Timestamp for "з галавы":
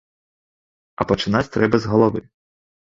1.87-2.29